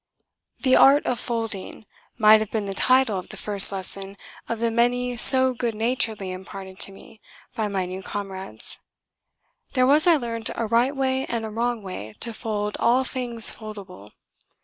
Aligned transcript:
"The 0.61 0.75
Art 0.75 1.05
of 1.05 1.19
Folding" 1.19 1.85
might 2.17 2.39
have 2.39 2.49
been 2.49 2.65
the 2.65 2.73
title 2.73 3.19
of 3.19 3.29
the 3.29 3.37
first 3.37 3.71
lesson 3.71 4.17
of 4.49 4.57
the 4.57 4.71
many 4.71 5.15
so 5.15 5.53
good 5.53 5.75
naturedly 5.75 6.31
imparted 6.31 6.79
to 6.79 6.91
me 6.91 7.21
by 7.53 7.67
my 7.67 7.85
new 7.85 8.01
comrades. 8.01 8.79
There 9.73 9.85
was, 9.85 10.07
I 10.07 10.17
learnt, 10.17 10.49
a 10.55 10.65
right 10.65 10.95
way 10.95 11.27
and 11.27 11.45
a 11.45 11.51
wrong 11.51 11.83
way 11.83 12.15
to 12.19 12.33
fold 12.33 12.77
all 12.79 13.03
things 13.03 13.51
foldable. 13.53 14.13